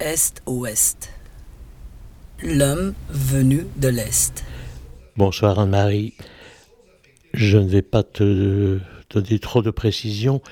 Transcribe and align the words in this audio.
Est-Ouest. 0.00 1.12
L'homme 2.42 2.94
venu 3.10 3.64
de 3.76 3.86
l'Est. 3.86 4.44
Bonsoir 5.16 5.60
Anne-Marie. 5.60 6.14
Je 7.32 7.58
ne 7.58 7.68
vais 7.68 7.82
pas 7.82 8.02
te 8.02 8.80
donner 9.08 9.38
trop 9.38 9.62
de 9.62 9.70
précisions. 9.70 10.42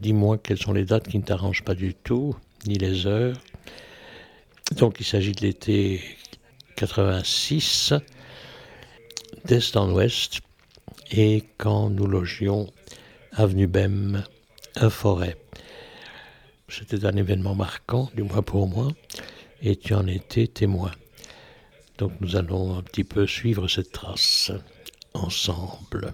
Dis-moi 0.00 0.38
quelles 0.38 0.56
sont 0.56 0.72
les 0.72 0.86
dates 0.86 1.06
qui 1.06 1.18
ne 1.18 1.22
t'arrangent 1.22 1.64
pas 1.64 1.74
du 1.74 1.92
tout, 1.92 2.34
ni 2.66 2.78
les 2.78 3.06
heures. 3.06 3.36
Donc 4.78 4.96
il 5.00 5.04
s'agit 5.04 5.32
de 5.32 5.42
l'été 5.42 6.00
86, 6.76 7.92
d'est 9.44 9.76
en 9.76 9.92
ouest, 9.92 10.40
et 11.10 11.44
quand 11.58 11.90
nous 11.90 12.06
logions 12.06 12.72
avenue 13.32 13.66
Bem, 13.66 14.24
un 14.76 14.88
forêt. 14.88 15.36
C'était 16.68 17.06
un 17.06 17.16
événement 17.16 17.54
marquant, 17.54 18.10
du 18.14 18.22
moins 18.22 18.42
pour 18.42 18.68
moi, 18.68 18.88
et 19.62 19.76
tu 19.76 19.94
en 19.94 20.06
étais 20.06 20.46
témoin. 20.46 20.92
Donc 21.96 22.12
nous 22.20 22.36
allons 22.36 22.76
un 22.76 22.82
petit 22.82 23.04
peu 23.04 23.26
suivre 23.26 23.66
cette 23.68 23.90
trace 23.90 24.52
ensemble. 25.14 26.12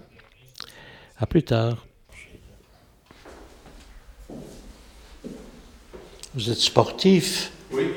À 1.17 1.25
plus 1.25 1.43
tard. 1.43 1.85
Vous 6.33 6.49
êtes 6.49 6.59
sportif? 6.59 7.51
Oui, 7.71 7.91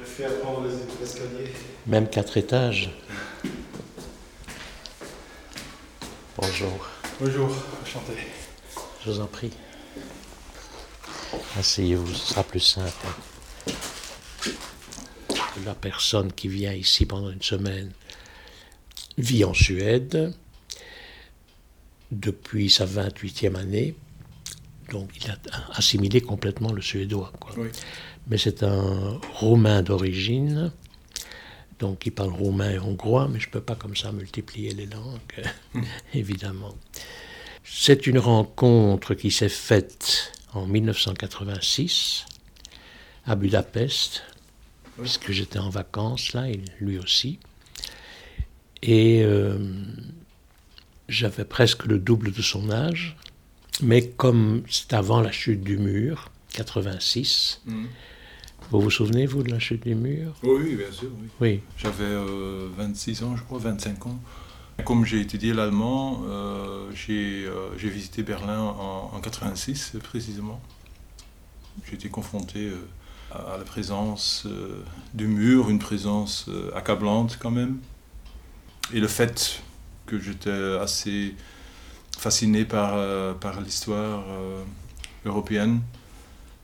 je 0.00 0.04
fait 0.04 0.24
apprendre 0.26 0.66
les 0.66 1.04
escaliers. 1.04 1.52
Même 1.86 2.08
quatre 2.08 2.36
étages 2.36 2.90
Bonjour. 6.36 6.88
Bonjour, 7.18 7.48
enchanté. 7.82 8.12
Je 9.04 9.10
vous 9.10 9.20
en 9.20 9.26
prie. 9.26 9.50
Asseyez-vous, 11.58 12.12
ce 12.12 12.32
sera 12.32 12.44
plus 12.44 12.60
simple. 12.60 13.06
La 15.64 15.74
personne 15.74 16.32
qui 16.32 16.48
vient 16.48 16.72
ici 16.72 17.06
pendant 17.06 17.30
une 17.30 17.42
semaine 17.42 17.92
vit 19.18 19.44
en 19.44 19.54
Suède 19.54 20.34
depuis 22.10 22.70
sa 22.70 22.86
28e 22.86 23.56
année. 23.56 23.94
Donc 24.90 25.10
il 25.16 25.30
a 25.30 25.38
assimilé 25.72 26.20
complètement 26.20 26.72
le 26.72 26.82
suédois. 26.82 27.32
Quoi. 27.40 27.54
Oui. 27.56 27.68
Mais 28.28 28.38
c'est 28.38 28.62
un 28.62 29.18
roumain 29.34 29.82
d'origine. 29.82 30.72
Donc 31.78 32.06
il 32.06 32.12
parle 32.12 32.30
roumain 32.30 32.70
et 32.70 32.78
hongrois, 32.78 33.28
mais 33.28 33.40
je 33.40 33.48
ne 33.48 33.52
peux 33.52 33.60
pas 33.60 33.74
comme 33.74 33.96
ça 33.96 34.12
multiplier 34.12 34.72
les 34.72 34.86
langues, 34.86 35.42
évidemment. 36.14 36.74
C'est 37.64 38.06
une 38.06 38.18
rencontre 38.18 39.14
qui 39.14 39.30
s'est 39.30 39.48
faite 39.48 40.32
en 40.52 40.66
1986 40.66 42.26
à 43.26 43.34
Budapest, 43.36 44.22
puisque 44.98 45.32
j'étais 45.32 45.58
en 45.58 45.68
vacances 45.70 46.32
là, 46.32 46.48
et 46.48 46.60
lui 46.80 46.98
aussi. 46.98 47.38
Et 48.82 49.22
euh, 49.24 49.58
j'avais 51.08 51.44
presque 51.44 51.84
le 51.86 51.98
double 51.98 52.32
de 52.32 52.42
son 52.42 52.70
âge, 52.70 53.16
mais 53.82 54.06
comme 54.08 54.62
c'est 54.70 54.92
avant 54.94 55.20
la 55.20 55.32
chute 55.32 55.62
du 55.62 55.76
mur, 55.76 56.30
86, 56.54 57.60
Mhm. 57.66 57.86
vous 58.70 58.80
vous 58.80 58.90
souvenez, 58.90 59.26
vous, 59.26 59.42
de 59.42 59.50
la 59.50 59.58
chute 59.58 59.82
du 59.82 59.94
mur? 59.94 60.34
Oui, 60.42 60.62
oui, 60.64 60.76
bien 60.76 60.92
sûr. 60.92 61.10
Oui. 61.20 61.28
Oui. 61.40 61.60
J'avais 61.76 62.04
euh, 62.04 62.68
26 62.76 63.22
ans, 63.24 63.36
je 63.36 63.42
crois, 63.42 63.58
25 63.58 64.06
ans. 64.06 64.18
Comme 64.84 65.04
j'ai 65.04 65.20
étudié 65.20 65.52
l'allemand, 65.52 66.22
euh, 66.28 66.90
j'ai 66.94 67.44
euh, 67.46 67.76
j'ai 67.76 67.88
visité 67.88 68.22
Berlin 68.22 68.60
en, 68.60 69.10
en 69.14 69.20
86 69.20 69.96
précisément. 70.02 70.60
J'ai 71.88 71.94
été 71.94 72.08
confronté 72.08 72.68
euh, 72.68 72.76
à 73.32 73.56
la 73.58 73.64
présence 73.64 74.44
euh, 74.46 74.82
du 75.14 75.26
mur, 75.26 75.70
une 75.70 75.78
présence 75.78 76.48
accablante 76.74 77.38
quand 77.40 77.50
même. 77.50 77.78
Et 78.92 79.00
le 79.00 79.08
fait 79.08 79.62
que 80.06 80.20
j'étais 80.20 80.50
assez 80.80 81.34
fasciné 82.16 82.64
par, 82.64 82.94
par 83.38 83.60
l'histoire 83.60 84.24
européenne 85.24 85.80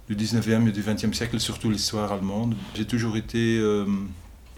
du 0.09 0.15
19e 0.15 0.69
et 0.69 0.73
du 0.73 0.83
20e 0.83 1.13
siècle, 1.13 1.41
surtout 1.41 1.69
l'histoire 1.69 2.13
allemande. 2.13 2.55
J'ai 2.77 2.87
toujours 2.87 3.17
été 3.17 3.61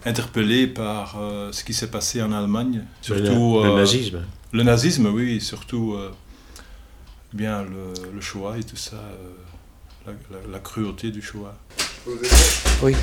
interpellé 0.05 0.67
par 0.67 1.17
euh, 1.19 1.51
ce 1.53 1.65
qui 1.65 1.73
s'est 1.75 1.91
passé 1.91 2.23
en 2.23 2.33
Allemagne, 2.33 2.85
surtout 3.01 3.61
le, 3.61 3.65
le 3.65 3.71
euh, 3.71 3.77
nazisme. 3.77 4.23
le 4.53 4.63
nazisme, 4.63 5.07
oui, 5.07 5.41
surtout 5.41 5.95
euh, 5.95 6.13
bien 7.33 7.63
le, 7.63 7.93
le 8.13 8.21
Shoah 8.21 8.59
et 8.59 8.65
tout 8.65 8.77
ça, 8.77 8.97
euh, 8.97 9.33
la, 10.07 10.13
la- 10.39 10.47
la 10.53 10.59
cruauté 10.59 11.11
du 11.11 11.23
Shoah. 11.23 11.57
Oui. 12.83 12.95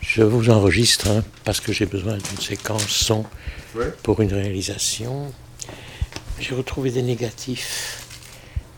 Je 0.00 0.22
vous 0.22 0.50
enregistre 0.50 1.08
hein, 1.08 1.24
parce 1.44 1.60
que 1.60 1.72
j'ai 1.72 1.86
besoin 1.86 2.18
d'une 2.18 2.38
séquence 2.40 2.86
son 2.88 3.24
Ouais. 3.74 3.92
pour 4.04 4.20
une 4.20 4.32
réalisation. 4.32 5.32
J'ai 6.38 6.54
retrouvé 6.54 6.90
des 6.92 7.02
négatifs 7.02 8.04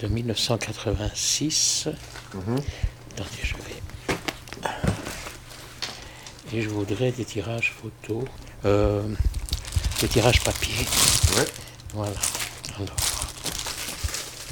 de 0.00 0.06
1986. 0.08 1.88
Mhm. 2.34 2.56
Attendez, 3.14 3.30
je 3.42 3.54
vais. 3.56 3.62
Et 6.52 6.62
je 6.62 6.68
voudrais 6.68 7.10
des 7.12 7.24
tirages 7.24 7.74
photos, 7.80 8.24
euh, 8.64 9.02
des 10.00 10.08
tirages 10.08 10.40
papier. 10.42 10.74
Ouais. 11.36 11.44
Voilà. 11.94 12.12
Alors. 12.76 12.96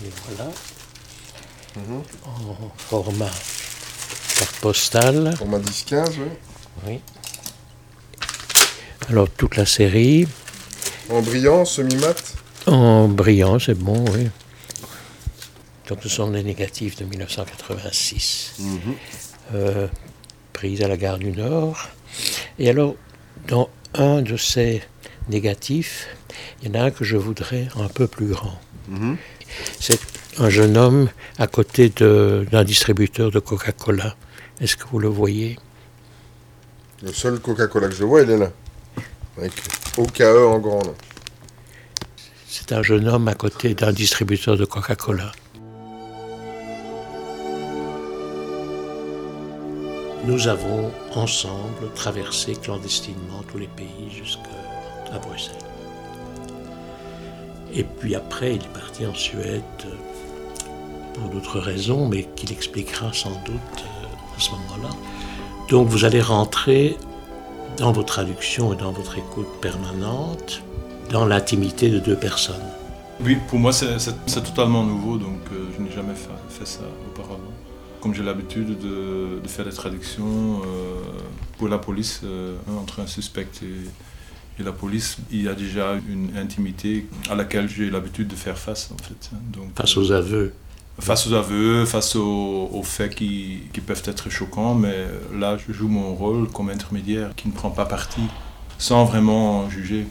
Et 0.04 0.10
voilà. 0.28 0.50
Mhm. 1.76 2.02
En 2.26 2.70
format 2.76 3.30
carte 4.38 4.56
postale. 4.60 5.34
Format 5.36 5.58
10-15, 5.58 6.10
oui. 6.18 6.28
Oui. 6.86 7.00
Alors 9.10 9.28
toute 9.30 9.56
la 9.56 9.66
série 9.66 10.26
En 11.10 11.20
brillant, 11.22 11.64
semi-mat. 11.64 12.16
en 12.66 13.08
brillant, 13.08 13.58
c'est 13.58 13.74
bon, 13.78 14.04
oui. 14.12 14.28
Donc 15.88 15.98
ce 16.02 16.08
sont 16.08 16.30
les 16.30 16.42
négatifs 16.42 16.96
de 16.96 17.04
1986, 17.04 18.54
Mhm. 18.58 18.94
euh, 19.54 19.86
prises 20.54 20.80
à 20.80 20.88
la 20.88 20.96
gare 20.96 21.18
du 21.18 21.32
Nord. 21.32 21.76
Et 22.58 22.70
alors, 22.70 22.94
dans 23.48 23.68
un 23.92 24.22
de 24.22 24.38
ces 24.38 24.82
négatifs, 25.28 26.08
il 26.62 26.68
y 26.68 26.70
en 26.70 26.80
a 26.80 26.84
un 26.84 26.90
que 26.90 27.04
je 27.04 27.18
voudrais 27.18 27.68
un 27.76 27.88
peu 27.88 28.06
plus 28.06 28.28
grand. 28.28 28.58
Mhm. 28.88 29.18
C'est 29.78 30.00
un 30.38 30.48
jeune 30.48 30.76
homme 30.78 31.10
à 31.38 31.46
côté 31.46 31.90
d'un 31.90 32.64
distributeur 32.64 33.30
de 33.30 33.40
Coca-Cola. 33.40 34.16
Est-ce 34.60 34.76
que 34.76 34.84
vous 34.90 34.98
le 34.98 35.08
voyez? 35.08 35.58
Le 37.02 37.12
seul 37.12 37.38
Coca-Cola 37.38 37.88
que 37.88 37.94
je 37.94 38.04
vois, 38.04 38.22
il 38.22 38.30
est 38.30 38.38
là. 38.38 38.50
Avec 39.36 39.52
OKE 39.98 40.22
en 40.22 40.58
grand. 40.58 40.82
C'est 42.48 42.72
un 42.72 42.82
jeune 42.82 43.08
homme 43.08 43.28
à 43.28 43.34
côté 43.34 43.74
d'un 43.74 43.92
distributeur 43.92 44.56
de 44.56 44.64
Coca-Cola. 44.64 45.32
Nous 50.26 50.48
avons 50.48 50.90
ensemble 51.14 51.92
traversé 51.94 52.54
clandestinement 52.54 53.42
tous 53.52 53.58
les 53.58 53.66
pays 53.66 54.10
jusqu'à 54.10 55.18
Bruxelles. 55.22 55.54
Et 57.74 57.84
puis 57.84 58.14
après, 58.14 58.54
il 58.54 58.62
est 58.62 58.72
parti 58.72 59.04
en 59.04 59.14
Suède 59.14 59.62
pour 61.12 61.28
d'autres 61.28 61.58
raisons, 61.58 62.08
mais 62.08 62.26
qu'il 62.36 62.52
expliquera 62.52 63.12
sans 63.12 63.32
doute 63.44 63.54
euh, 63.78 64.36
à 64.36 64.40
ce 64.40 64.50
moment-là. 64.52 64.90
Donc 65.68 65.88
vous 65.88 66.06
allez 66.06 66.22
rentrer 66.22 66.96
dans 67.76 67.92
vos 67.92 68.02
traductions 68.02 68.72
et 68.72 68.76
dans 68.76 68.92
votre 68.92 69.18
écoute 69.18 69.48
permanente 69.60 70.62
dans 71.10 71.26
l'intimité 71.26 71.90
de 71.90 71.98
deux 71.98 72.16
personnes. 72.16 72.56
Oui, 73.20 73.36
pour 73.48 73.58
moi 73.58 73.72
c'est 73.72 74.42
totalement 74.42 74.84
nouveau, 74.84 75.18
donc 75.18 75.40
euh, 75.52 75.66
je 75.76 75.82
n'ai 75.82 75.92
jamais 75.92 76.14
fait 76.14 76.66
ça 76.66 76.80
auparavant. 77.08 77.52
Comme 78.04 78.14
j'ai 78.14 78.22
l'habitude 78.22 78.78
de, 78.78 79.40
de 79.42 79.48
faire 79.48 79.64
des 79.64 79.72
traductions 79.72 80.60
euh, 80.66 81.00
pour 81.56 81.68
la 81.68 81.78
police 81.78 82.20
euh, 82.22 82.54
hein, 82.68 82.72
entre 82.82 83.00
un 83.00 83.06
suspect 83.06 83.48
et, 83.62 84.60
et 84.60 84.62
la 84.62 84.72
police, 84.72 85.16
il 85.30 85.40
y 85.44 85.48
a 85.48 85.54
déjà 85.54 85.94
une 86.06 86.36
intimité 86.36 87.06
à 87.30 87.34
laquelle 87.34 87.66
j'ai 87.66 87.88
l'habitude 87.88 88.28
de 88.28 88.34
faire 88.34 88.58
face 88.58 88.90
en 88.92 89.02
fait. 89.02 89.30
hein. 89.32 89.38
Donc, 89.54 89.74
Face 89.74 89.96
aux 89.96 90.12
aveux, 90.12 90.52
face 91.00 91.26
aux 91.26 91.32
aveux, 91.32 91.86
face 91.86 92.14
aux, 92.14 92.68
aux 92.74 92.82
faits 92.82 93.14
qui, 93.14 93.60
qui 93.72 93.80
peuvent 93.80 94.02
être 94.04 94.28
choquants, 94.28 94.74
mais 94.74 95.06
là 95.34 95.56
je 95.56 95.72
joue 95.72 95.88
mon 95.88 96.14
rôle 96.14 96.50
comme 96.50 96.68
intermédiaire 96.68 97.30
qui 97.34 97.48
ne 97.48 97.54
prend 97.54 97.70
pas 97.70 97.86
parti 97.86 98.20
sans 98.76 99.06
vraiment 99.06 99.70
juger. 99.70 100.04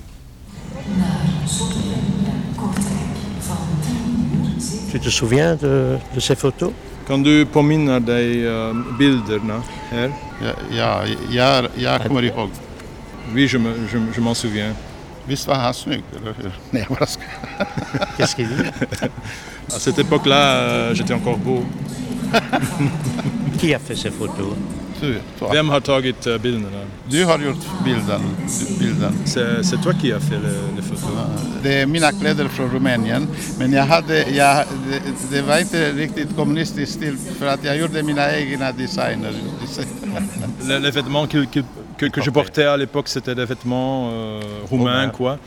tu 4.92 5.00
te 5.00 5.10
souviens 5.10 5.56
de, 5.56 5.98
de 6.16 6.20
ces 6.20 6.36
photos? 6.36 6.72
Kan 7.08 7.24
du 7.24 7.46
påminna 7.46 8.00
dig 8.00 8.44
bilderna 9.00 9.64
här? 9.92 10.12
Ja, 10.42 10.54
ja, 10.72 11.04
jag, 11.32 11.66
jag 11.76 12.02
kommer 12.08 12.24
ihåg. 12.24 12.50
Oui, 13.36 13.48
je 13.48 13.58
me- 13.60 13.88
je 13.92 13.98
me- 14.00 14.12
je 14.16 14.22
m'en 14.22 14.36
souviens. 14.36 14.76
Visst 15.28 15.48
var 15.48 15.56
han 15.56 15.74
snygg, 15.74 16.04
eller 16.22 16.34
hur? 16.38 16.52
Nej, 16.72 16.86
jag 16.90 16.98
bara 16.98 17.06
skojar. 17.08 17.68
Qu'est-ce 18.18 18.36
qu'il 18.36 18.48
dit 18.48 18.64
À 19.76 19.80
cette 19.80 20.00
époque-là, 20.00 20.94
j'étais 20.94 21.14
encore 21.14 21.38
beau. 21.38 21.66
Qui 23.60 23.74
a 23.76 23.80
fait 23.80 24.12
photos 24.12 24.56
Du, 25.04 25.20
toi. 25.40 25.50
Vem 25.54 25.70
har 25.70 25.80
tagit 25.80 26.28
eh, 26.28 26.38
bilderna? 26.38 26.78
du 27.10 27.26
har 27.26 27.40
gjort 27.40 27.58
bilden. 27.84 28.22
bilden. 28.80 29.14
C'est 29.26 29.64
c'est 29.64 29.82
toi 29.84 29.94
qui 29.94 30.12
as 30.14 30.20
fait 30.20 30.40
les, 30.40 30.76
les 30.76 30.82
photos? 30.82 31.12
Det 31.64 31.82
är 31.82 31.86
mina 31.86 32.12
kläder 32.12 32.48
från 32.48 32.70
Rumänien. 32.72 33.28
Men 33.60 33.74
jag 33.74 33.84
hade, 33.84 34.30
jag, 34.30 34.66
det, 34.90 35.02
det 35.36 35.42
var 35.42 35.60
inte 35.60 35.92
riktigt 35.92 36.36
kommunistisk 36.36 36.94
stil 36.94 37.18
för 37.40 37.46
att 37.48 37.64
jag 37.64 37.78
gjorde 37.78 38.04
mina 38.04 38.36
egna 38.36 38.72
designer. 38.72 39.32
Les, 40.68 40.80
les 40.80 40.92
vêtements 40.96 41.28
que, 41.32 41.46
que, 41.46 41.64
que, 41.98 42.10
que 42.10 42.22
je 42.22 42.32
portais 42.32 42.66
à 42.66 42.78
l'époque, 42.78 43.10
c'était 43.10 43.36
des 43.36 43.46
vêtements 43.46 44.10
euh, 44.14 44.42
roumains, 44.70 44.92
Roumains. 45.02 45.10
quoi. 45.10 45.38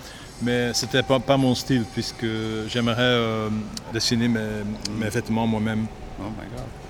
Mais 0.43 0.75
c'était 0.75 1.02
pas, 1.02 1.19
pas 1.19 1.37
mon 1.38 1.55
style, 1.55 1.85
puisque 1.94 2.26
j'aimerais 2.69 3.14
euh, 3.14 3.49
dessiner 3.94 4.29
mes, 4.29 4.64
mes 5.00 5.09
vêtements 5.09 5.47
moi-même. 5.47 5.87
Oh 6.20 6.25
my 6.25 6.47
God. 6.55 6.86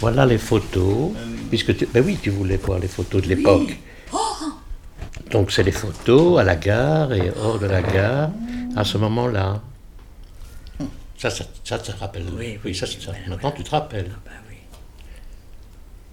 Voilà 0.00 0.26
les 0.26 0.38
photos. 0.38 1.12
Puisque 1.48 1.76
tu... 1.76 1.86
Ben 1.86 2.04
oui, 2.04 2.18
tu 2.20 2.30
voulais 2.30 2.56
voir 2.56 2.78
les 2.78 2.88
photos 2.88 3.22
de 3.22 3.28
l'époque. 3.28 3.76
Donc 5.30 5.50
c'est 5.50 5.62
les 5.62 5.72
photos 5.72 6.38
à 6.38 6.44
la 6.44 6.56
gare 6.56 7.12
et 7.12 7.32
hors 7.36 7.58
de 7.58 7.66
la 7.66 7.82
gare 7.82 8.30
à 8.76 8.84
ce 8.84 8.98
moment-là. 8.98 9.60
Ça, 11.18 11.30
ça, 11.30 11.44
ça 11.64 11.78
te 11.78 11.92
rappelle 11.92 12.26
Oui, 12.36 12.58
oui, 12.64 12.74
ça, 12.74 12.86
ça. 12.86 13.12
Maintenant 13.26 13.50
tu 13.50 13.64
te 13.64 13.70
rappelles. 13.70 14.12
Ben 14.24 14.32
oui. 14.48 14.56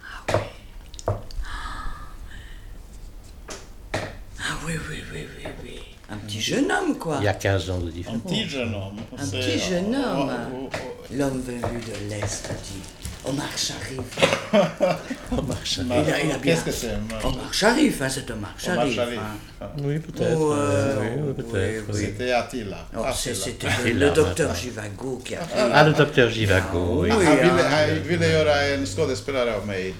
Ah 0.02 0.24
oui. 0.30 0.40
Ah 4.40 4.58
oui, 4.66 4.74
oui, 4.90 5.04
oui, 5.14 5.28
oui, 5.38 5.52
oui. 5.64 5.80
Un 6.10 6.18
petit 6.18 6.42
jeune 6.42 6.72
homme, 6.72 6.98
quoi. 6.98 7.18
Il 7.20 7.26
y 7.26 7.28
a 7.28 7.34
15 7.34 7.70
ans 7.70 7.80
de 7.80 7.92
différence. 7.92 8.22
petit 8.22 8.48
jeune 8.48 8.74
homme. 8.74 8.98
Un 9.18 9.28
petit 9.28 9.60
jeune 9.60 9.96
homme. 9.96 10.32
L'homme 11.12 11.42
venu 11.42 11.60
de 11.62 12.10
l'Est 12.10 12.50
dit 12.64 12.82
Omar 13.26 13.58
Sharif. 13.58 14.02
Omar 15.32 15.58
Sharif. 15.64 15.92
Il 16.08 16.14
a, 16.14 16.22
il 16.24 16.32
a 16.32 16.38
bien. 16.38 16.54
Qu'est-ce 16.54 16.66
que 16.66 16.72
c'est 16.72 16.92
Omar 17.24 17.54
Sharif, 17.54 18.02
hein, 18.02 18.10
c'est 18.10 18.30
Omar 18.32 18.54
Sharif. 18.58 18.96
Sharif. 18.96 19.20
hein. 19.20 19.68
Oui, 19.82 20.00
peut-être. 20.00 20.38
Oh, 20.38 20.54
euh, 20.54 20.96
oui, 21.00 21.22
oui, 21.28 21.34
peut-être. 21.34 21.84
oui, 21.88 21.94
oui. 21.94 22.00
C'était 22.06 22.32
Attila. 22.32 22.78
Oh. 22.98 23.02
C'était 23.16 23.68
le, 23.86 23.92
là, 24.00 24.08
le 24.08 24.12
docteur. 24.14 24.54
Givago 24.56 25.22
qui 25.24 25.36
a 25.36 25.42
fait. 25.42 25.60
Ah, 25.74 25.84
le 25.86 25.94
docteur 25.94 26.30
Givago, 26.30 27.04
oui. 27.04 27.10
Oui, 27.18 27.26
Han 27.26 28.02
ville, 28.08 28.20
ah, 28.22 28.28
göra 28.28 28.56
en 28.82 28.86
skådespelare 28.86 29.50
av 29.56 29.66
mig. 29.68 29.94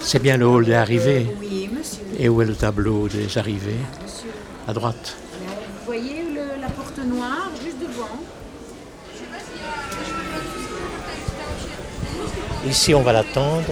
C'est 0.00 0.20
bien 0.22 0.36
le 0.36 0.46
hall 0.46 0.64
des 0.64 0.74
arrivées. 0.74 1.26
Oui, 1.40 1.68
monsieur. 1.72 2.02
Et 2.18 2.28
où 2.28 2.40
est 2.42 2.46
le 2.46 2.54
tableau 2.54 3.08
des 3.08 3.36
arrivées? 3.38 3.74
Monsieur. 4.04 4.30
À 4.68 4.72
droite. 4.72 5.16
Ici, 12.68 12.94
on 12.94 13.02
va 13.02 13.12
l'attendre. 13.12 13.62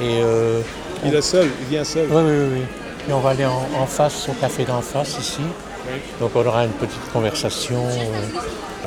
Et 0.00 0.20
euh, 0.22 0.60
Il 1.04 1.14
est 1.14 1.22
seul, 1.22 1.48
il 1.62 1.66
vient 1.68 1.84
seul. 1.84 2.06
Oui, 2.10 2.22
oui, 2.24 2.46
oui. 2.54 2.60
Et 3.08 3.12
on 3.12 3.20
va 3.20 3.30
aller 3.30 3.46
en, 3.46 3.66
en 3.80 3.86
face, 3.86 4.28
au 4.28 4.32
café 4.32 4.64
d'en 4.64 4.80
face, 4.82 5.16
ici. 5.20 5.40
Donc 6.20 6.32
on 6.34 6.44
aura 6.44 6.64
une 6.64 6.72
petite 6.72 7.12
conversation. 7.12 7.76
euh, 7.86 8.40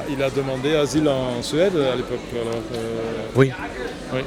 Il 0.09 0.21
a 0.21 0.29
demandé 0.29 0.75
asile 0.75 1.07
en 1.07 1.41
Suède 1.41 1.73
à 1.77 1.95
l'époque. 1.95 2.19
euh, 2.35 2.77
Oui, 3.35 3.51
oui. 4.13 4.19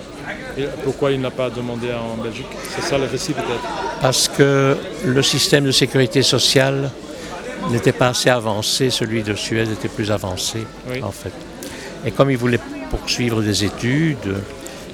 Et 0.59 0.65
pourquoi 0.85 1.13
il 1.13 1.21
n'a 1.21 1.31
pas 1.31 1.51
demandé 1.51 1.89
en 1.93 2.21
Belgique? 2.23 2.47
C'est 2.75 2.83
ça 2.83 2.99
le 2.99 3.05
récit 3.07 3.33
peut-être 3.33 3.63
parce 4.01 4.29
que 4.29 4.77
le 5.05 5.23
système 5.23 5.65
de 5.65 5.71
sécurité 5.71 6.23
sociale 6.23 6.91
n'était 7.71 7.93
pas 7.93 8.09
assez 8.09 8.31
avancé, 8.31 8.91
celui 8.91 9.23
de 9.23 9.35
Suède 9.35 9.71
était 9.71 9.89
plus 9.89 10.11
avancé, 10.11 10.67
Oui. 10.91 11.01
en 11.03 11.13
fait. 11.13 11.33
Et 12.05 12.11
comme 12.11 12.31
il 12.31 12.37
voulait 12.37 12.59
poursuivre 12.91 13.41
des 13.43 13.65
études, 13.65 14.43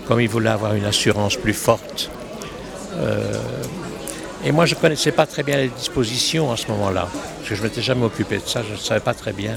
comme 0.08 0.20
il 0.20 0.28
voulait 0.28 0.48
avoir 0.50 0.74
une 0.74 0.86
assurance 0.86 1.36
plus 1.36 1.52
forte, 1.52 2.10
euh, 2.96 3.32
et 4.44 4.50
moi 4.52 4.64
je 4.66 4.74
ne 4.74 4.80
connaissais 4.80 5.12
pas 5.12 5.26
très 5.26 5.42
bien 5.42 5.58
les 5.58 5.68
dispositions 5.68 6.50
à 6.50 6.56
ce 6.56 6.66
moment-là, 6.68 7.06
parce 7.12 7.48
que 7.50 7.54
je 7.54 7.62
ne 7.62 7.68
m'étais 7.68 7.82
jamais 7.82 8.04
occupé 8.06 8.38
de 8.38 8.46
ça, 8.46 8.62
je 8.66 8.72
ne 8.72 8.78
savais 8.78 9.00
pas 9.00 9.14
très 9.14 9.32
bien 9.32 9.52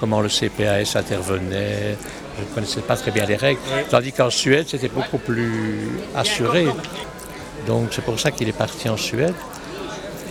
comment 0.00 0.20
le 0.22 0.28
CPAS 0.30 0.96
intervenait, 0.96 1.96
je 2.38 2.42
ne 2.42 2.54
connaissais 2.54 2.80
pas 2.80 2.96
très 2.96 3.10
bien 3.10 3.26
les 3.26 3.36
règles, 3.36 3.60
tandis 3.90 4.12
qu'en 4.12 4.30
Suède 4.30 4.66
c'était 4.68 4.88
beaucoup 4.88 5.18
plus 5.18 5.90
assuré. 6.16 6.66
Donc 7.66 7.88
c'est 7.92 8.02
pour 8.02 8.18
ça 8.18 8.30
qu'il 8.30 8.48
est 8.48 8.56
parti 8.56 8.88
en 8.88 8.96
Suède. 8.96 9.34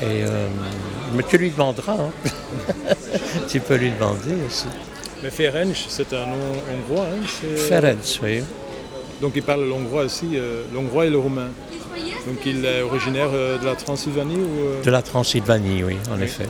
Et, 0.01 0.23
euh, 0.23 0.47
mais 1.13 1.21
tu 1.29 1.37
lui 1.37 1.51
demanderas, 1.51 1.93
hein. 1.93 2.11
tu 3.49 3.59
peux 3.59 3.75
lui 3.75 3.91
demander 3.91 4.33
aussi. 4.47 4.65
Mais 5.21 5.29
Ferenc, 5.29 5.75
c'est 5.87 6.11
un 6.13 6.25
nom 6.25 6.53
hongrois. 6.73 7.05
hein, 7.05 7.57
Ferenc, 7.67 8.19
oui. 8.23 8.41
Donc 9.21 9.33
il 9.35 9.43
parle 9.43 9.65
l'hongrois 9.67 10.03
aussi, 10.03 10.29
euh, 10.35 10.63
l'hongrois 10.73 11.05
et 11.05 11.09
le 11.09 11.17
roumain. 11.17 11.49
Donc 12.27 12.37
il 12.45 12.63
est 12.65 12.81
originaire 12.81 13.29
euh, 13.33 13.57
de 13.57 13.65
la 13.65 13.75
Transylvanie 13.75 14.35
ou 14.37 14.59
euh, 14.65 14.83
De 14.83 14.91
la 14.91 15.01
Transylvanie, 15.01 15.83
oui, 15.83 15.97
en 16.11 16.19
effet. 16.21 16.47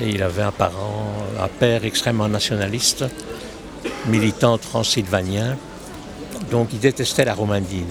Et 0.00 0.08
il 0.10 0.22
avait 0.22 0.42
un 0.42 0.50
parent, 0.52 1.14
un 1.40 1.48
père 1.48 1.84
extrêmement 1.84 2.28
nationaliste, 2.28 3.04
militant 4.06 4.58
transylvanien. 4.58 5.56
Donc 6.50 6.68
il 6.72 6.80
détestait 6.80 7.24
la 7.24 7.34
Romandie. 7.34 7.84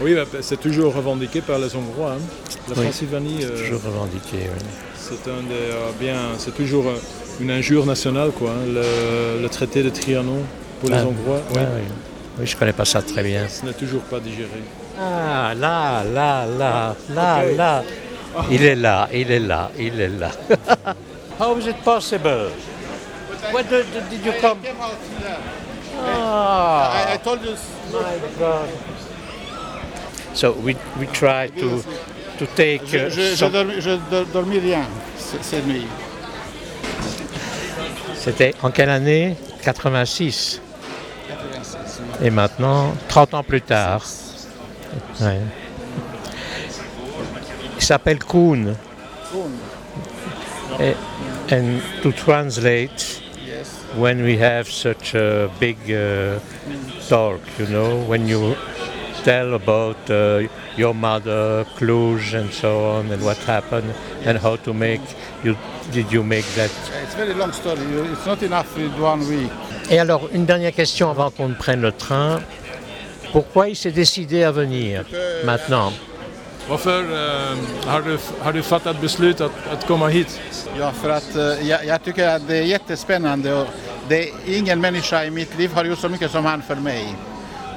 Oui, 0.00 0.14
bah, 0.14 0.24
c'est 0.40 0.58
toujours 0.60 0.94
revendiqué 0.94 1.40
par 1.42 1.58
les 1.58 1.74
Hongrois. 1.76 2.12
hein. 2.12 2.18
La 2.68 2.74
Oui, 2.76 2.82
Transylvanie, 2.84 3.44
euh, 3.44 3.56
Toujours 3.58 3.82
revendiqué, 3.84 4.36
oui. 4.38 4.64
c'est 4.96 5.30
un 5.30 5.42
des 5.42 6.04
bien, 6.04 6.16
c'est 6.38 6.54
toujours 6.54 6.84
une 7.40 7.50
injure 7.50 7.84
nationale, 7.86 8.30
quoi. 8.30 8.50
hein, 8.50 8.66
le, 8.66 9.42
le 9.42 9.48
traité 9.48 9.82
de 9.82 9.90
Trianon 9.90 10.42
pour 10.80 10.90
les 10.90 10.96
Ah, 10.96 11.04
Hongrois. 11.06 11.40
Oui. 11.54 11.60
Oui, 12.38 12.46
je 12.46 12.54
ne 12.54 12.58
connais 12.58 12.72
pas 12.72 12.84
ça 12.84 13.02
très 13.02 13.22
bien. 13.22 13.46
Ce 13.48 13.64
n'est 13.66 13.72
toujours 13.74 14.02
pas 14.02 14.18
digéré. 14.20 14.62
Ah, 14.98 15.52
là, 15.56 16.02
là, 16.04 16.46
là, 16.46 16.94
là, 17.14 17.44
là. 17.56 17.82
Il 18.50 18.64
est 18.64 18.76
là, 18.76 19.08
il 19.12 19.30
est 19.30 19.40
là, 19.40 19.70
il 19.78 20.00
est 20.00 20.08
là. 20.08 20.30
How 21.40 21.58
is 21.58 21.66
it 21.68 21.76
possible? 21.84 22.50
Where 23.52 23.64
did, 23.64 23.86
did 24.10 24.24
you 24.24 24.32
come? 24.40 24.58
Ah, 26.02 26.92
I, 27.10 27.14
I 27.14 27.18
told 27.18 27.42
you. 27.44 27.52
my 27.92 27.98
God. 28.38 28.68
So 30.34 30.52
we, 30.52 30.76
we 30.98 31.06
try 31.08 31.48
to, 31.58 31.82
to 32.38 32.46
take 32.54 32.86
Je, 32.86 32.96
uh, 32.98 33.10
je, 33.10 33.20
je, 33.34 33.36
some- 33.36 33.80
je 33.80 33.98
dor- 34.10 34.26
dormis 34.32 34.60
rien 34.60 34.84
cette 35.18 35.66
nuit. 35.66 35.86
C'était 38.14 38.54
en 38.62 38.70
quelle 38.70 38.90
année? 38.90 39.36
86. 39.64 40.60
Et 42.22 42.30
maintenant, 42.30 42.92
30 43.08 43.34
ans 43.34 43.42
plus 43.42 43.62
tard. 43.62 44.02
Ouais. 45.20 45.40
Il 47.76 47.82
s'appelle 47.82 48.18
Kuhn. 48.18 48.74
Et- 50.80 50.96
And 51.52 51.80
to 52.02 52.12
translate, 52.12 53.20
when 53.96 54.22
we 54.22 54.38
have 54.38 54.68
such 54.70 55.16
a 55.16 55.48
big 55.58 55.76
uh, 55.90 56.38
talk, 57.08 57.40
you 57.58 57.66
know, 57.66 58.04
when 58.06 58.28
you 58.28 58.54
tell 59.24 59.54
about 59.54 59.96
uh, 60.10 60.42
your 60.76 60.94
mother, 60.94 61.64
Cluj, 61.76 62.34
and 62.34 62.52
so 62.52 62.84
on, 62.84 63.10
and 63.10 63.20
what 63.24 63.36
happened, 63.48 63.92
and 64.24 64.38
how 64.38 64.54
to 64.58 64.72
make, 64.72 65.00
you 65.42 65.56
did 65.90 66.12
you 66.12 66.22
make 66.22 66.46
that? 66.54 66.70
It's 67.02 67.16
very 67.16 67.34
long 67.34 67.50
story. 67.52 67.80
It's 68.12 68.26
not 68.26 68.40
enough 68.44 68.78
in 68.78 68.92
one 69.00 69.26
week. 69.28 69.50
Et 69.92 69.98
alors, 69.98 70.28
une 70.32 70.46
dernière 70.46 70.72
question 70.72 71.10
avant 71.10 71.30
qu'on 71.30 71.48
ne 71.48 71.54
prenne 71.54 71.80
le 71.80 71.90
train. 71.90 72.40
Pourquoi 73.32 73.68
il 73.68 73.74
s'est 73.74 73.90
décidé 73.90 74.44
à 74.44 74.52
venir 74.52 75.04
maintenant 75.44 75.92
Varför 76.68 77.02
eh, 77.02 77.88
har, 77.88 78.02
du, 78.02 78.16
har 78.40 78.52
du 78.52 78.62
fattat 78.62 79.00
beslut 79.00 79.40
att, 79.40 79.50
att 79.72 79.86
komma 79.86 80.08
hit? 80.08 80.40
Ja, 80.78 80.92
för 80.92 81.10
att 81.10 81.36
eh, 81.36 81.68
jag, 81.68 81.84
jag 81.84 82.04
tycker 82.04 82.28
att 82.28 82.48
det 82.48 82.56
är 82.56 82.62
jättespännande 82.62 83.54
och 83.54 83.66
det 84.08 84.28
är 84.28 84.32
ingen 84.46 84.80
människa 84.80 85.24
i 85.24 85.30
mitt 85.30 85.58
liv 85.58 85.72
har 85.74 85.84
gjort 85.84 85.98
så 85.98 86.08
mycket 86.08 86.30
som 86.30 86.44
han 86.44 86.62
för 86.62 86.76
mig. 86.76 87.14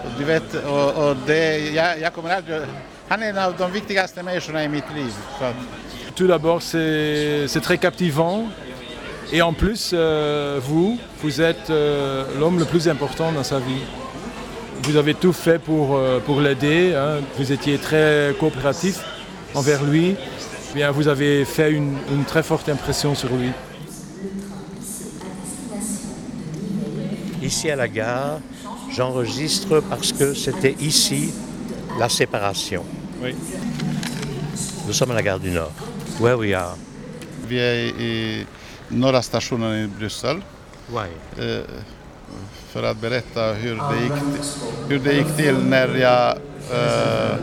Och 0.03 0.11
du 0.19 0.25
vet, 0.25 0.53
och, 0.53 1.09
och 1.09 1.15
det, 1.25 1.57
jag, 1.57 1.99
jag 1.99 2.13
kommer 2.13 2.35
aldrig, 2.35 2.61
han 3.07 3.23
är 3.23 3.29
en 3.29 3.37
av 3.37 3.55
de 3.57 3.71
viktigaste 3.71 4.23
människorna 4.23 4.63
i 4.63 4.69
mitt 4.69 4.95
liv. 4.95 5.13
Tout 6.15 6.29
d'abord, 6.29 6.61
c'est 6.61 7.61
très 7.61 7.77
captivant. 7.77 8.49
Et 9.35 9.41
en 9.41 9.51
plus, 9.51 9.91
euh, 9.93 10.59
vous, 10.63 10.99
vous 11.23 11.41
êtes 11.41 11.71
euh, 11.71 12.23
l'homme 12.39 12.59
le 12.59 12.65
plus 12.65 12.87
important 12.87 13.31
dans 13.31 13.43
sa 13.43 13.57
vie. 13.57 13.81
Vous 14.83 14.95
avez 14.95 15.15
tout 15.15 15.33
fait 15.33 15.57
pour, 15.57 15.95
euh, 15.95 16.19
pour 16.19 16.39
l'aider. 16.39 16.93
hein. 16.95 17.19
Vous 17.39 17.51
étiez 17.51 17.79
très 17.79 18.35
coopératif 18.39 18.99
envers 19.55 19.83
lui. 19.83 20.15
Bien, 20.75 20.91
vous 20.91 21.07
avez 21.07 21.45
fait 21.45 21.71
une, 21.71 21.97
une 22.11 22.25
très 22.25 22.43
forte 22.43 22.69
impression 22.69 23.15
sur 23.15 23.29
lui. 23.33 23.49
Ici 27.41 27.71
à 27.71 27.75
la 27.75 27.87
gare, 27.87 28.39
j'enregistre 28.91 29.81
parce 29.89 30.11
que 30.13 30.35
c'était 30.35 30.75
ici 30.79 31.33
la 31.99 32.07
séparation. 32.07 32.85
Oui. 33.19 33.33
Nous 34.85 34.93
sommes 34.93 35.09
à 35.11 35.15
la 35.15 35.23
gare 35.23 35.39
du 35.39 35.49
Nord. 35.49 35.71
Where 36.19 36.37
we 36.37 36.53
are. 36.53 36.75
vi 37.47 37.57
är 37.59 38.45
i 38.93 38.97
norra 38.99 39.21
stationen 39.21 39.83
i 39.83 39.87
Bryssel 39.87 40.37
Why? 40.87 41.43
eh, 41.45 41.61
för 42.71 42.83
att 42.83 43.01
berätta 43.01 43.41
hur 43.53 43.75
det 43.75 44.03
gick, 44.03 44.13
hur 44.89 44.99
det 44.99 45.13
gick 45.13 45.35
till 45.37 45.55
när 45.57 45.95
jag 45.95 46.37
eh, 46.71 47.35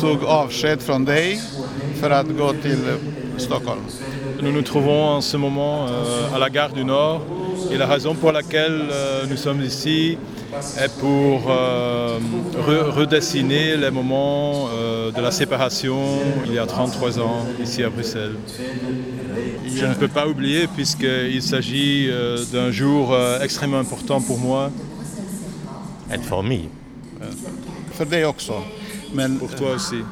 tog 0.00 0.24
avsked 0.24 0.80
från 0.82 1.04
dig 1.04 1.42
för 2.00 2.10
att 2.10 2.26
gå 2.38 2.52
till 2.52 2.78
Stockholm. 3.36 3.80
Nous 4.42 4.52
nous 4.54 4.62
trouvons 4.64 5.16
en 5.16 5.22
ce 5.22 5.36
moment 5.36 5.88
euh, 5.90 6.34
à 6.34 6.38
la 6.38 6.48
gare 6.48 6.70
du 6.74 6.84
Nord 6.84 7.20
et 7.72 7.76
la 7.78 7.86
raison 7.86 8.14
pour 8.14 8.32
laquelle 8.32 8.88
euh, 8.90 9.26
nous 9.28 9.36
sommes 9.36 9.62
ici 9.62 10.16
est 10.84 11.00
pour 11.00 11.50
euh, 11.50 12.18
re- 12.68 12.90
redessiner 13.00 13.76
les 13.76 13.90
moments 13.90 14.68
euh, 14.72 15.10
de 15.12 15.20
la 15.20 15.30
séparation 15.32 15.98
il 16.46 16.54
y 16.54 16.58
a 16.58 16.66
33 16.66 17.18
ans 17.18 17.44
ici 17.60 17.82
à 17.84 17.90
Bruxelles. 17.90 18.36
Je 19.80 19.86
ne 19.86 19.94
peux 19.94 20.08
pas 20.08 20.26
oublier 20.26 20.66
puisqu'il 20.66 21.42
s'agit 21.42 22.08
euh, 22.10 22.44
d'un 22.52 22.70
jour 22.70 23.12
euh, 23.12 23.40
extrêmement 23.40 23.78
important 23.80 24.20
pour 24.20 24.38
moi, 24.38 24.70
And 26.10 26.22
for 26.22 26.42
me. 26.42 26.58
För 27.92 28.04
dig 28.06 28.24
också. 28.26 28.62
Men 29.14 29.38
pour 29.38 29.48
toi 29.54 29.74
aussi. 29.74 30.02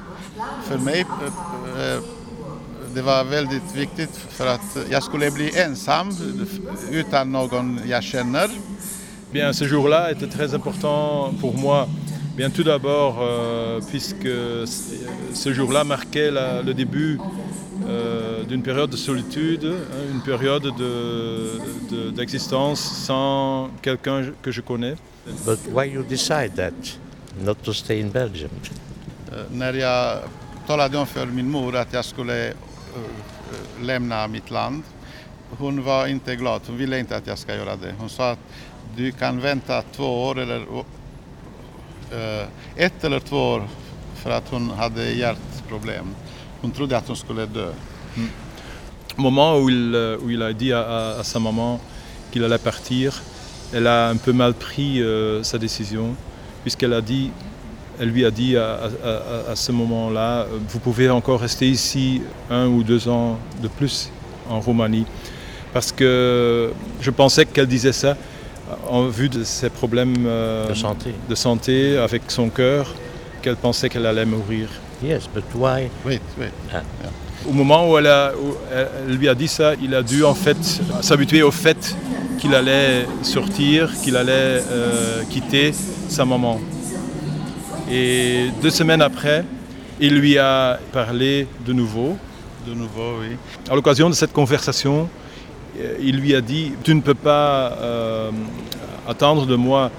för 0.68 0.78
mig 0.78 1.04
det 2.94 3.02
var 3.02 3.24
väldigt 3.24 3.74
viktigt 3.76 4.10
för 4.28 4.46
att 4.46 4.76
jag 4.90 5.02
skulle 5.02 5.30
bli 5.30 5.50
ensam 5.58 6.08
utan 6.90 7.32
någon 7.32 7.80
jag 7.88 8.02
känner. 8.02 8.48
Bien, 9.32 9.54
ce 9.54 9.64
jour-là 9.66 10.10
était 10.12 10.28
très 10.28 10.54
important 10.54 11.32
pour 11.40 11.54
moi. 11.58 11.88
Bien, 12.36 12.50
tout 12.50 12.64
d'abord, 12.64 13.16
euh, 13.20 13.80
puisque 13.90 14.28
ce 15.34 15.52
jour-là 15.52 15.84
marquait 15.84 16.30
la- 16.30 16.62
le 16.62 16.74
début 16.74 17.18
euh, 17.88 18.35
d'une 18.48 18.62
période 18.62 18.90
de 18.90 18.96
solitude, 18.96 19.64
hein, 19.64 20.10
une 20.12 20.20
période 20.20 20.62
de- 20.62 21.60
de- 21.90 22.10
d'existence 22.10 22.80
sans 23.06 23.70
quelqu'un 23.82 24.32
que 24.42 24.50
je 24.52 24.60
connais. 24.62 24.96
But 25.44 25.58
why 25.72 25.84
you 25.94 26.02
decide 26.08 26.54
that? 26.56 26.98
Not 27.44 27.54
to 27.64 27.72
stay 27.72 28.00
in 28.00 28.10
Belgium? 28.10 28.50
Eh, 29.32 29.34
När 29.52 29.72
jag 29.74 30.18
talade 30.66 30.98
om 30.98 31.06
för 31.06 31.26
min 31.26 31.50
mor 31.50 31.76
att 31.76 31.92
jag 31.92 32.04
skulle 32.04 32.44
eh, 32.48 32.50
eh, 32.50 33.84
lämna 33.84 34.28
mitt 34.28 34.50
land. 34.50 34.82
Hon 35.58 35.82
var 35.84 36.06
inte 36.06 36.36
glad, 36.36 36.60
hon 36.66 36.76
ville 36.76 36.98
inte 36.98 37.16
att 37.16 37.26
jag 37.26 37.38
ska 37.38 37.54
göra 37.54 37.76
det. 37.76 37.94
Hon 37.98 38.08
sa 38.08 38.30
att 38.30 38.38
du 38.96 39.12
kan 39.12 39.40
vänta 39.40 39.82
två 39.82 40.24
år 40.26 40.38
eller 40.38 40.62
ett 42.76 43.04
eller 43.04 43.20
två 43.20 43.36
år 43.36 43.68
för 44.14 44.30
att 44.30 44.48
hon 44.50 44.70
hade 44.70 45.10
hjärtproblem. 45.10 46.06
Hon 46.60 46.70
trodde 46.70 46.96
att 46.96 47.06
hon 47.08 47.16
skulle 47.16 47.46
dö. 47.46 47.72
Au 49.18 49.22
moment 49.22 49.58
où 49.58 49.68
il, 49.70 49.92
euh, 49.94 50.16
où 50.22 50.30
il 50.30 50.42
a 50.42 50.52
dit 50.52 50.72
à, 50.72 50.80
à- 50.80 51.20
à 51.20 51.24
sa 51.24 51.38
maman 51.40 51.80
qu'il 52.30 52.44
allait 52.44 52.58
partir, 52.58 53.22
elle 53.72 53.86
a 53.86 54.08
un 54.08 54.16
peu 54.16 54.32
mal 54.32 54.52
pris 54.54 55.00
euh, 55.02 55.42
sa 55.42 55.58
décision, 55.58 56.14
puisqu'elle 56.62 56.92
a 56.92 57.00
dit, 57.00 57.30
elle 57.98 58.10
lui 58.10 58.24
a 58.26 58.30
dit 58.30 58.56
à, 58.56 58.74
à- 58.74 59.08
à- 59.48 59.52
à 59.52 59.56
ce 59.56 59.72
moment-là, 59.72 60.40
euh, 60.42 60.58
vous 60.68 60.78
pouvez 60.80 61.08
encore 61.10 61.40
rester 61.40 61.68
ici 61.68 62.20
un 62.50 62.66
ou 62.66 62.82
deux 62.82 63.08
ans 63.08 63.38
de 63.62 63.68
plus 63.68 64.10
en 64.50 64.60
Roumanie, 64.60 65.06
parce 65.72 65.92
que 65.92 66.72
je 67.00 67.10
pensais 67.10 67.46
qu'elle 67.46 67.66
disait 67.66 67.92
ça 67.92 68.16
en 68.88 69.04
vue 69.06 69.28
de 69.28 69.44
ses 69.44 69.70
problèmes 69.70 70.24
euh, 70.26 70.68
De 70.68 70.74
santé. 70.74 71.14
de 71.28 71.34
santé 71.34 71.96
avec 71.98 72.22
son 72.28 72.48
cœur, 72.50 72.92
qu'elle 73.40 73.56
pensait 73.56 73.88
qu'elle 73.88 74.06
allait 74.06 74.26
mourir. 74.26 74.68
Yes, 75.02 75.28
but 75.34 75.44
why? 75.54 75.88
Wait, 76.04 76.20
wait. 76.38 76.52
Au 77.48 77.52
moment 77.52 77.88
où 77.90 77.96
elle, 77.98 78.06
a- 78.08 78.32
où 78.36 78.54
elle- 78.72 79.16
lui 79.16 79.28
a 79.28 79.34
dit 79.34 79.48
ça, 79.48 79.74
il 79.80 79.94
a 79.94 80.02
dû 80.02 80.24
en 80.24 80.34
fait 80.34 80.56
s'habituer 81.00 81.42
au 81.42 81.50
fait 81.52 81.96
qu'il 82.38 82.54
allait 82.54 83.06
sortir, 83.22 83.92
qu'il 84.02 84.16
allait 84.16 84.62
euh, 84.70 85.22
quitter 85.30 85.72
sa 86.08 86.24
maman. 86.24 86.60
Et 87.90 88.46
deux 88.62 88.70
semaines 88.70 89.00
après, 89.02 89.44
il 90.00 90.14
lui 90.18 90.38
a 90.38 90.78
parlé 90.92 91.46
de 91.64 91.72
nouveau. 91.72 92.16
De 92.66 92.74
nouveau, 92.74 93.20
oui. 93.20 93.36
À 93.70 93.74
l'occasion 93.76 94.10
de 94.10 94.14
cette 94.14 94.32
conversation, 94.32 95.08
euh, 95.78 95.94
il 96.02 96.16
lui 96.16 96.34
a 96.34 96.40
dit 96.40 96.72
Tu 96.82 96.94
ne 96.94 97.00
peux 97.00 97.14
pas 97.14 97.78
euh, 97.80 98.30
attendre 99.08 99.46
de 99.46 99.54
moi 99.54 99.90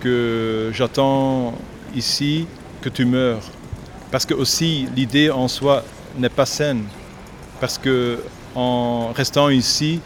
que 0.00 0.70
j'attends 0.72 1.54
ici 1.94 2.46
que 2.80 2.88
tu 2.88 3.04
meurs. 3.04 3.42
Parce 4.10 4.24
que 4.24 4.32
aussi 4.34 4.86
l'idée 4.96 5.30
en 5.30 5.48
soi 5.48 5.84
n'est 6.18 6.28
pas 6.28 6.46
saine. 6.46 6.84
Parce 7.60 7.78
que 7.78 8.18
en 8.54 9.12
restant 9.14 9.48
ici, 9.48 10.00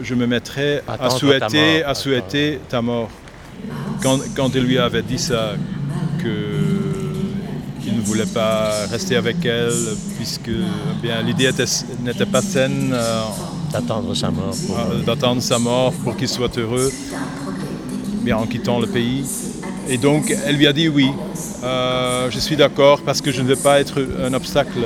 je 0.00 0.14
me 0.14 0.26
mettrais 0.26 0.82
à 0.86 1.10
souhaiter, 1.10 1.82
à 1.84 1.94
souhaiter 1.94 2.60
ta 2.68 2.80
mort. 2.80 3.10
Quand, 4.02 4.18
quand 4.34 4.54
il 4.54 4.62
lui 4.62 4.78
avait 4.78 5.02
dit 5.02 5.18
ça, 5.18 5.52
qu'il 6.18 7.94
ne 7.96 8.00
voulait 8.02 8.26
pas 8.26 8.86
rester 8.90 9.16
avec 9.16 9.44
elle, 9.44 9.72
puisque 10.16 10.48
eh 10.48 11.02
bien 11.02 11.22
l'idée 11.22 11.46
était- 11.46 11.64
n'était 12.02 12.26
pas 12.26 12.42
saine 12.42 12.90
euh, 12.92 13.22
D'attendre 13.72 14.14
sa 14.14 14.30
mort. 14.30 14.54
pour- 14.66 14.78
euh, 14.78 15.02
d'attendre 15.06 15.42
sa 15.42 15.58
mort 15.58 15.92
pour 16.04 16.16
qu'il 16.16 16.28
soit 16.28 16.56
heureux, 16.58 16.90
bien 18.22 18.36
en 18.36 18.46
quittant 18.46 18.80
le 18.80 18.86
pays. 18.86 19.24
Et 19.88 19.96
donc 19.98 20.34
elle 20.46 20.56
lui 20.56 20.66
a 20.66 20.72
dit 20.72 20.88
oui, 20.88 21.10
euh, 21.64 22.30
je 22.30 22.38
suis 22.38 22.56
d'accord 22.56 23.00
parce 23.02 23.20
que 23.20 23.30
je 23.32 23.42
ne 23.42 23.48
veux 23.48 23.56
pas 23.56 23.80
être 23.80 23.98
un 24.24 24.32
obstacle 24.34 24.78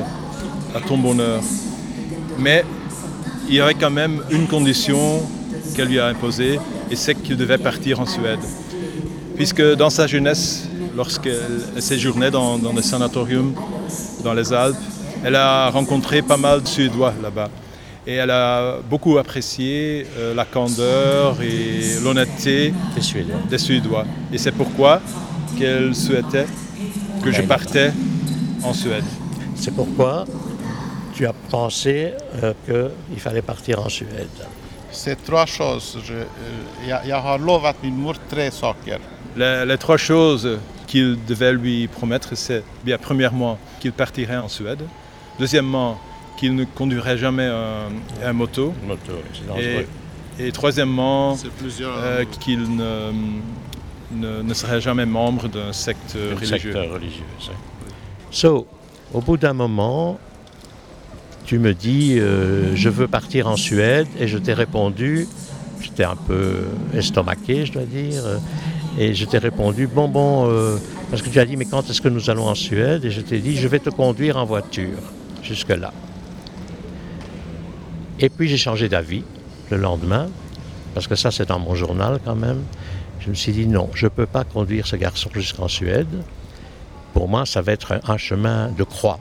à 0.75 0.81
ton 0.81 0.99
bonheur. 0.99 1.40
Mais 2.38 2.64
il 3.49 3.54
y 3.54 3.61
avait 3.61 3.75
quand 3.75 3.90
même 3.90 4.23
une 4.31 4.47
condition 4.47 5.23
qu'elle 5.75 5.88
lui 5.88 6.00
a 6.00 6.07
imposée, 6.07 6.59
et 6.90 6.97
c'est 6.97 7.14
qu'il 7.14 7.37
devait 7.37 7.59
partir 7.59 8.00
en 8.00 8.07
Suède. 8.07 8.40
Puisque 9.37 9.62
dans 9.76 9.90
sa 9.90 10.07
jeunesse, 10.07 10.69
lorsqu'elle 10.97 11.62
séjournait 11.78 12.31
dans, 12.31 12.59
dans 12.59 12.73
des 12.73 12.83
sanatoriums 12.83 13.54
dans 14.23 14.35
les 14.35 14.52
Alpes, 14.52 14.76
elle 15.25 15.37
a 15.37 15.71
rencontré 15.71 16.23
pas 16.23 16.37
mal 16.37 16.62
de 16.62 16.69
Suédois 16.69 17.14
là-bas. 17.23 17.49
Et 18.07 18.14
elle 18.14 18.31
a 18.31 18.76
beaucoup 18.90 19.16
apprécié 19.16 20.07
euh, 20.19 20.35
la 20.35 20.45
candeur 20.45 21.40
et 21.40 22.02
l'honnêteté 22.02 22.75
Les 22.95 23.02
Suédois. 23.02 23.37
des 23.49 23.59
Suédois. 23.59 24.04
Et 24.33 24.37
c'est 24.37 24.52
pourquoi 24.52 25.00
qu'elle 25.59 25.95
souhaitait 25.95 26.47
que 27.23 27.33
je 27.33 27.40
partais 27.43 27.93
en 28.62 28.75
Suède. 28.75 29.04
C'est 29.57 29.75
pourquoi 29.75 30.26
tu 31.14 31.26
as 31.26 31.33
pensé 31.50 32.12
euh, 32.42 32.52
qu'il 32.66 33.21
fallait 33.21 33.42
partir 33.42 33.78
en 33.80 33.88
Suède? 33.88 34.28
C'est 34.90 35.25
trois 35.25 35.47
choses. 35.47 35.99
Je, 36.04 36.14
jag, 36.88 37.00
jag 37.06 37.21
har 37.21 37.38
lovat 37.38 37.75
min 37.83 37.90
mor 37.94 38.14
tre 38.30 38.50
saker. 38.50 38.99
Les, 39.37 39.64
les 39.66 39.78
trois 39.78 39.97
choses 39.97 40.59
qu'il 40.87 41.16
devait 41.26 41.52
lui 41.52 41.88
promettre, 41.88 42.37
c'est 42.37 42.62
bien 42.85 42.99
premièrement 42.99 43.59
qu'il 43.80 43.92
partirait 43.92 44.37
en 44.37 44.49
Suède, 44.49 44.83
deuxièmement 45.38 45.99
qu'il 46.37 46.54
ne 46.54 46.64
conduirait 46.64 47.18
jamais 47.18 47.47
un, 47.47 47.88
un 48.23 48.33
moto, 48.33 48.73
et, 50.38 50.50
troisièmement 50.52 51.37
plusieurs. 51.59 51.97
euh, 51.97 52.25
qu'il 52.40 52.61
ne, 52.76 53.12
ne- 54.12 54.42
ne 54.42 54.54
serait 54.54 54.80
jamais 54.80 55.06
membre 55.06 55.49
d'un 55.49 55.73
secte 55.73 56.12
religieux. 56.14 56.59
secteur 56.73 56.92
religieux. 56.92 57.25
So, 58.30 58.66
au 59.12 59.21
bout 59.21 59.37
d'un 59.37 59.52
moment, 59.52 60.18
tu 61.45 61.59
me 61.59 61.75
dis 61.75 62.19
euh, 62.19 62.75
je 62.75 62.89
veux 62.89 63.07
partir 63.07 63.49
en 63.49 63.57
Suède 63.57 64.07
et 64.19 64.29
je 64.29 64.39
t'ai 64.39 64.55
répondu, 64.55 65.29
j'étais 65.81 66.05
un 66.05 66.17
peu 66.17 66.65
estomaqué, 66.95 67.67
je 67.67 67.73
dois 67.73 67.85
dire, 67.85 68.25
euh, 68.25 68.39
et 68.99 69.15
je 69.15 69.25
t'ai 69.27 69.39
répondu 69.39 69.87
bon 69.87 70.09
bon 70.09 70.49
euh, 70.49 70.77
parce 71.11 71.23
que 71.23 71.29
tu 71.29 71.39
as 71.39 71.45
dit 71.45 71.57
mais 71.57 71.67
quand 71.67 71.89
est-ce 71.91 72.01
que 72.01 72.09
nous 72.09 72.31
allons 72.31 72.49
en 72.49 72.55
Suède? 72.55 73.05
Et 73.05 73.11
je 73.11 73.21
t'ai 73.21 73.39
dit 73.41 73.57
je 73.57 73.69
vais 73.69 73.79
te 73.79 73.91
conduire 73.91 74.39
en 74.39 74.45
voiture 74.45 74.99
jusque 75.43 75.69
là. 75.69 75.93
Et 78.21 78.31
puis 78.31 78.49
j'ai 78.49 78.57
changé 78.57 78.89
d'avis 78.89 79.25
le 79.71 79.77
lendemain 79.77 80.29
parce 80.95 81.07
que 81.07 81.15
ça 81.15 81.31
c'est 81.31 81.49
dans 81.49 81.59
mon 81.59 81.75
journal 81.75 82.21
quand 82.25 82.37
même. 82.37 82.63
Je 83.21 83.29
me 83.29 83.35
suis 83.35 83.53
dit 83.53 83.67
non, 83.67 83.91
je 83.95 84.07
ne 84.07 84.11
peux 84.11 84.27
pas 84.27 84.45
conduire 84.45 84.87
ce 84.87 84.97
garçon 84.97 85.29
jusqu'en 85.35 85.69
Suède. 85.69 86.23
Pour 87.13 87.29
moi, 87.29 87.47
ça 87.47 87.63
va 87.63 87.73
être 87.73 88.01
un 88.09 88.17
chemin 88.17 88.71
de 88.77 88.83
croix. 88.83 89.21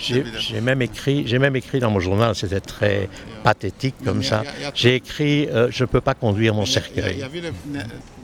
J'ai 0.00 0.22
bilen. 0.22 0.40
j'ai 0.40 0.60
même, 0.60 0.82
écrit- 0.82 1.26
j'ai 1.26 1.38
même 1.38 1.56
écrit 1.56 1.78
dans 1.80 1.90
mon 1.90 2.00
journal, 2.00 2.34
c'était 2.34 2.60
très 2.60 3.08
pathétique 3.42 3.94
comme 4.04 4.22
ça. 4.22 4.42
Ja, 4.44 4.50
ja, 4.60 4.70
J'ai 4.74 4.94
écrit 4.96 5.48
euh, 5.48 5.68
Je 5.70 5.84
ne 5.84 5.88
peux 5.88 6.00
pas 6.00 6.14
conduire 6.14 6.54
mon 6.54 6.62
cercueil. 6.66 7.16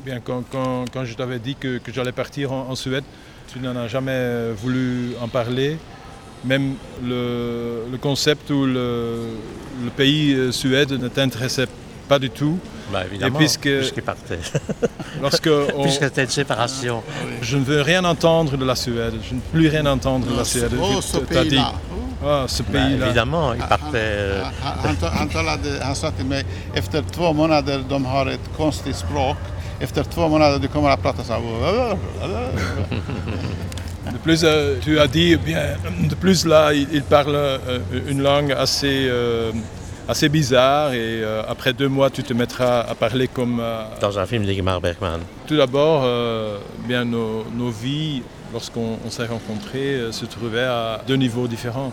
Bien, 0.05 0.21
quand, 0.21 0.43
quand- 0.51 0.85
quand 0.93 1.05
je 1.05 1.15
t'avais 1.15 1.39
dit 1.39 1.55
que, 1.55 1.79
que 1.79 1.93
j'allais 1.93 2.13
partir 2.13 2.53
en, 2.53 2.69
en 2.71 2.75
Suède, 2.75 3.05
tu 3.53 3.61
n'en 3.61 3.77
as 3.77 3.89
jamais 3.89 4.51
voulu 4.57 5.13
en 5.21 5.29
parler. 5.29 5.77
Même 6.45 6.75
le, 7.05 7.85
le 7.91 7.99
concept 7.99 8.51
ou 8.51 8.67
le, 8.67 9.29
le 9.85 9.91
pays 9.97 10.35
euh, 10.35 10.51
Suède 10.51 10.91
ne 10.91 11.07
t'intéressait 11.09 11.67
pas 12.09 12.19
du 12.19 12.31
tout. 12.31 12.59
Bah, 12.93 13.05
évidemment, 13.07 13.39
puisque- 13.39 13.63
puisqu'il 13.79 14.03
partait. 14.03 14.39
Lorsque 15.23 15.49
on- 15.77 15.83
Puisque 15.83 16.03
c'était 16.05 16.25
une 16.25 16.31
séparation. 16.31 17.03
je 17.41 17.57
ne 17.57 17.65
veux 17.65 17.81
rien 17.83 18.05
entendre 18.05 18.57
de 18.57 18.65
la 18.65 18.75
Suède, 18.77 19.15
je 19.29 19.35
ne 19.35 19.41
veux 19.41 19.47
plus 19.53 19.69
rien 19.69 19.87
entendre 19.87 20.27
de 20.31 20.37
la 20.37 20.45
Suède. 20.45 20.73
oh, 20.81 20.97
Tu- 20.97 21.03
ce 21.03 21.17
t'as 21.19 21.43
dit, 21.45 21.51
pays-là. 21.51 21.73
Oh, 22.25 22.27
Ah, 22.27 22.45
ce 22.47 22.63
Bah, 22.63 22.69
pays-là. 22.73 23.07
évidemment, 23.07 23.53
il 23.55 23.63
partait... 23.63 23.95
euh, 23.95 24.43
Han, 24.63 24.75
han, 24.89 24.97
ta- 24.97 25.11
han, 25.11 25.29
talade, 25.29 25.71
han 25.83 25.95
sa 25.95 26.11
till 26.11 26.27
mig, 26.27 26.45
efter 26.75 27.03
två 27.13 27.33
månader, 27.33 27.79
de 27.89 28.05
har 28.05 28.27
ett 28.27 28.49
konstigt 28.57 28.97
språk. 28.97 29.37
Efter 29.81 30.03
två 30.05 30.29
månader 30.29 30.59
du 30.59 30.69
kommer 30.69 30.91
att 30.91 31.03
prata 31.03 31.25
så 31.25 31.33
här. 31.33 31.43
De 34.13 34.19
plus, 34.23 34.43
euh, 34.45 34.79
tu 34.85 34.99
as 35.01 35.09
dit, 35.11 35.37
bien, 35.45 35.77
de 36.11 36.15
plus 36.17 36.45
là, 36.45 36.73
il, 36.73 36.87
il 36.93 37.03
parle 37.03 37.35
euh, 37.37 37.81
une 38.09 38.23
langue 38.23 38.53
assez, 38.53 39.09
euh, 39.09 39.53
assez 40.09 40.29
bizarre 40.29 40.93
et 40.93 41.23
euh, 41.23 41.43
après 41.49 41.73
deux 41.73 41.89
mois, 41.89 42.11
tu 42.11 42.23
te 42.23 42.33
mettras 42.33 42.81
à 42.81 42.95
parler 42.95 43.29
comme... 43.29 43.61
euh, 43.61 43.85
dans 44.01 44.19
un 44.19 44.27
film 44.27 44.45
d'Igmar 44.45 44.81
Bergman. 44.81 45.21
Tout 45.47 45.57
d'abord, 45.57 46.03
euh, 46.05 46.59
bien 46.87 47.05
nos, 47.05 47.45
nos 47.55 47.71
vies, 47.71 48.23
lorsqu'on 48.53 48.99
on 49.05 49.11
s'est 49.11 49.27
rencontrés, 49.27 50.01
se 50.11 50.25
trouvaient 50.25 50.65
à 50.65 51.03
deux 51.07 51.17
niveaux 51.17 51.47
différents. 51.47 51.93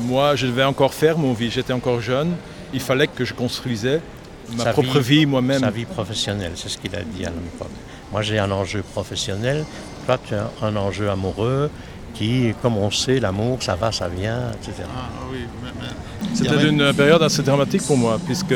Moi, 0.00 0.36
je 0.36 0.46
devais 0.46 0.64
encore 0.64 0.92
faire 0.92 1.16
mon 1.16 1.32
vie, 1.32 1.50
j'étais 1.50 1.72
encore 1.72 2.00
jeune. 2.00 2.32
Il 2.74 2.80
fallait 2.80 3.06
que 3.06 3.24
je 3.24 3.32
construisais 3.32 4.02
ma 4.56 4.64
Sa 4.64 4.72
propre 4.72 4.98
vie, 4.98 5.24
moi-même. 5.24 5.60
Sa 5.60 5.70
vie 5.70 5.86
professionnelle, 5.86 6.52
c'est 6.54 6.68
ce 6.68 6.76
qu'il 6.76 6.94
a 6.94 7.00
dit 7.02 7.24
à 7.24 7.30
l'époque. 7.30 7.70
Moi, 8.12 8.20
j'ai 8.20 8.38
un 8.38 8.50
enjeu 8.50 8.82
professionnel, 8.82 9.64
toi, 10.04 10.18
tu 10.22 10.34
as 10.34 10.50
un 10.60 10.76
enjeu 10.76 11.08
amoureux 11.08 11.70
qui, 12.14 12.54
comme 12.62 12.76
on 12.76 12.90
sait, 12.90 13.18
l'amour, 13.20 13.62
ça 13.62 13.74
va, 13.74 13.90
ça 13.92 14.08
vient, 14.08 14.42
etc. 14.56 14.84
Ah, 14.88 15.08
oui. 15.32 15.38
C'était 16.32 16.50
Ja, 16.56 16.56
men- 16.56 16.80
une 16.80 16.92
période 16.94 17.22
assez 17.22 17.42
dramatique 17.42 17.82
pour 17.86 17.96
moi, 17.96 18.18
puisque 18.24 18.54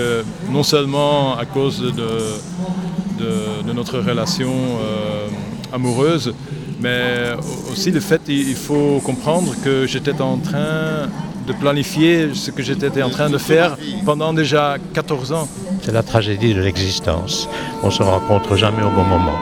non 0.50 0.62
seulement 0.62 1.36
à 1.36 1.44
cause 1.44 1.80
de, 1.80 1.92
de- 1.92 3.62
de 3.66 3.72
notre 3.72 3.98
relation 3.98 4.50
euh, 4.52 5.28
amoureuse, 5.72 6.32
mais 6.80 7.32
aussi 7.72 7.90
le 7.90 8.00
fait 8.00 8.20
il 8.28 8.48
il 8.50 8.54
faut 8.56 9.00
comprendre 9.04 9.54
que 9.64 9.86
j'étais 9.86 10.20
en 10.20 10.38
train 10.38 11.08
de 11.46 11.52
planifier 11.52 12.34
ce 12.34 12.50
que 12.50 12.62
j'étais 12.62 13.02
en 13.02 13.10
train 13.10 13.30
de 13.30 13.38
faire 13.38 13.76
pendant 14.04 14.32
déjà 14.32 14.76
14 14.94 15.32
ans. 15.32 15.48
C'est 15.82 15.92
la 15.92 16.02
tragédie 16.02 16.54
de 16.54 16.60
l'existence. 16.60 17.48
On 17.82 17.90
se 17.90 18.02
rencontre 18.02 18.56
jamais 18.56 18.82
au 18.82 18.90
bon 18.90 19.04
moment. 19.04 19.38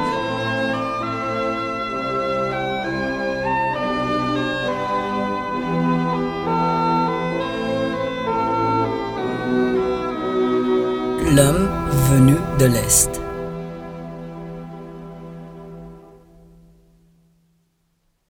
L'homme 11.37 11.69
venu 12.09 12.37
de 12.59 12.65
l'Est. 12.65 13.26